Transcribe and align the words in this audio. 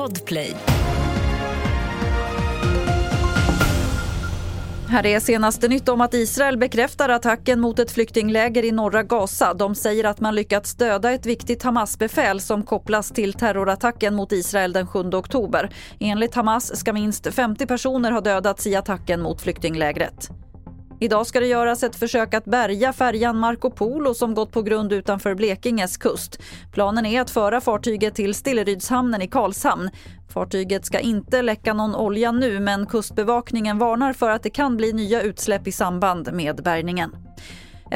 Podplay. 0.00 0.56
Här 4.88 5.06
är 5.06 5.20
senaste 5.20 5.68
nytt 5.68 5.88
om 5.88 6.00
att 6.00 6.14
Israel 6.14 6.58
bekräftar 6.58 7.08
attacken 7.08 7.60
mot 7.60 7.78
ett 7.78 7.90
flyktingläger 7.90 8.64
i 8.64 8.72
norra 8.72 9.02
Gaza. 9.02 9.54
De 9.54 9.74
säger 9.74 10.04
att 10.04 10.20
man 10.20 10.34
lyckats 10.34 10.74
döda 10.74 11.12
ett 11.12 11.26
viktigt 11.26 11.62
Hamas-befäl 11.62 12.40
som 12.40 12.62
kopplas 12.62 13.10
till 13.10 13.32
terrorattacken 13.32 14.14
mot 14.14 14.32
Israel 14.32 14.72
den 14.72 14.86
7 14.86 14.98
oktober. 14.98 15.70
Enligt 15.98 16.34
Hamas 16.34 16.76
ska 16.76 16.92
minst 16.92 17.34
50 17.34 17.66
personer 17.66 18.10
ha 18.10 18.20
dödats 18.20 18.66
i 18.66 18.76
attacken 18.76 19.22
mot 19.22 19.40
flyktinglägret. 19.40 20.30
Idag 21.02 21.26
ska 21.26 21.40
det 21.40 21.46
göras 21.46 21.82
ett 21.82 21.96
försök 21.96 22.34
att 22.34 22.44
bärga 22.44 22.92
färjan 22.92 23.38
Marco 23.38 23.70
Polo 23.70 24.14
som 24.14 24.34
gått 24.34 24.52
på 24.52 24.62
grund 24.62 24.92
utanför 24.92 25.34
Blekinges 25.34 25.96
kust. 25.96 26.38
Planen 26.72 27.06
är 27.06 27.20
att 27.20 27.30
föra 27.30 27.60
fartyget 27.60 28.14
till 28.14 28.34
Stillerydshamnen 28.34 29.22
i 29.22 29.28
Karlshamn. 29.28 29.90
Fartyget 30.28 30.84
ska 30.84 31.00
inte 31.00 31.42
läcka 31.42 31.74
någon 31.74 31.94
olja 31.94 32.32
nu 32.32 32.60
men 32.60 32.86
Kustbevakningen 32.86 33.78
varnar 33.78 34.12
för 34.12 34.30
att 34.30 34.42
det 34.42 34.50
kan 34.50 34.76
bli 34.76 34.92
nya 34.92 35.22
utsläpp 35.22 35.66
i 35.66 35.72
samband 35.72 36.32
med 36.32 36.62
bärgningen. 36.62 37.16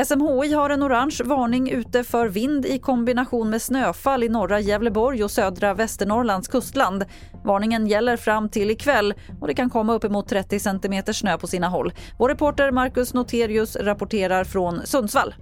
SMHI 0.03 0.53
har 0.53 0.71
en 0.71 0.83
orange 0.83 1.21
varning 1.25 1.71
ute 1.71 2.05
för 2.05 2.29
vind 2.29 2.67
i 2.67 2.79
kombination 2.79 3.51
med 3.51 3.63
snöfall 3.63 4.25
i 4.25 4.29
norra 4.29 4.61
Gävleborg 4.61 5.25
och 5.25 5.31
södra 5.31 5.75
Västernorrlands 5.75 6.49
kustland. 6.49 7.05
Varningen 7.45 7.87
gäller 7.87 8.17
fram 8.17 8.49
till 8.49 8.71
ikväll 8.71 9.15
och 9.41 9.47
det 9.47 9.55
kan 9.55 9.71
komma 9.71 9.95
uppemot 9.95 10.29
30 10.29 10.61
cm 10.61 11.15
snö 11.15 11.39
på 11.39 11.47
sina 11.47 11.69
håll. 11.69 11.93
Vår 12.19 12.29
reporter 12.29 12.71
Marcus 12.71 13.15
Noterius 13.15 13.77
rapporterar 13.77 14.45
från 14.45 14.87
Sundsvall. 14.87 15.35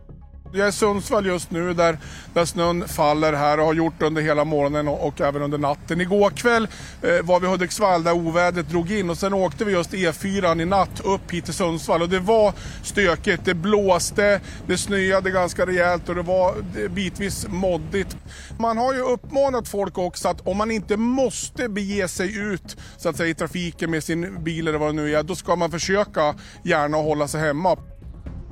Jag 0.55 0.65
är 0.65 0.69
i 0.69 0.73
Sundsvall 0.73 1.27
just 1.27 1.51
nu 1.51 1.75
där, 1.75 1.99
där 2.35 2.45
snön 2.45 2.89
faller 2.89 3.33
här 3.33 3.61
och 3.61 3.67
har 3.67 3.75
gjort 3.75 4.03
under 4.03 4.23
hela 4.23 4.45
morgonen 4.45 4.89
och, 4.89 5.07
och 5.07 5.21
även 5.21 5.43
under 5.43 5.59
natten. 5.59 6.01
Igår 6.01 6.31
kväll 6.31 6.69
eh, 7.03 7.23
var 7.23 7.41
vi 7.41 7.47
i 7.47 7.51
Hudiksvall 7.51 8.03
där 8.03 8.13
ovädret 8.13 8.69
drog 8.69 8.93
in 8.93 9.11
och 9.11 9.19
sen 9.19 9.33
åkte 9.33 9.65
vi 9.65 9.73
just 9.73 9.93
E4 9.93 10.63
i 10.63 10.65
natt 10.65 11.01
upp 11.05 11.31
hit 11.31 11.45
till 11.45 11.55
Sundsvall 11.55 12.03
och 12.03 12.09
det 12.09 12.19
var 12.19 12.53
stökigt. 12.83 13.45
Det 13.45 13.55
blåste, 13.55 14.41
det 14.67 14.79
snöade 14.79 15.31
ganska 15.31 15.67
rejält 15.67 16.09
och 16.09 16.15
det 16.15 16.23
var 16.23 16.55
bitvis 16.89 17.47
moddigt. 17.49 18.17
Man 18.59 18.79
har 18.79 18.95
ju 18.95 19.01
uppmanat 19.01 19.69
folk 19.69 19.99
också 19.99 20.29
att 20.29 20.47
om 20.47 20.57
man 20.57 20.71
inte 20.71 20.97
måste 20.97 21.69
bege 21.69 22.09
sig 22.09 22.39
ut 22.39 22.77
så 22.97 23.09
att 23.09 23.17
säga, 23.17 23.29
i 23.29 23.35
trafiken 23.35 23.91
med 23.91 24.05
sin 24.05 24.45
bil 24.45 24.69
eller 24.69 24.79
vad 24.79 24.89
det 24.89 25.03
nu 25.03 25.15
är, 25.15 25.23
då 25.23 25.35
ska 25.35 25.57
man 25.57 25.71
försöka 25.71 26.35
gärna 26.65 26.97
hålla 26.97 27.29
sig 27.29 27.41
hemma. 27.41 27.77